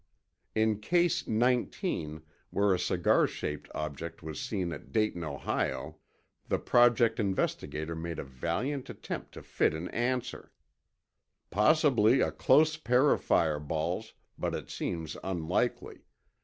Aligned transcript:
In 0.55 0.79
Case 0.79 1.27
19, 1.27 2.23
where 2.49 2.73
a 2.73 2.79
cigar 2.79 3.27
shaped 3.27 3.69
object 3.75 4.23
was 4.23 4.39
seen 4.41 4.73
at 4.73 4.91
Dayton, 4.91 5.23
Ohio, 5.23 5.97
the 6.47 6.57
Project 6.57 7.19
investigator 7.19 7.95
made 7.95 8.17
a 8.17 8.23
valiant 8.23 8.89
attempt 8.89 9.33
to 9.35 9.43
fit 9.43 9.75
an 9.75 9.89
answer: 9.89 10.51
"Possibly 11.51 12.19
a 12.19 12.31
close 12.31 12.77
pair 12.77 13.11
of 13.11 13.23
fireballs, 13.23 14.13
but 14.39 14.55
it 14.55 14.71
seems 14.71 15.17
unlikely. 15.23 15.99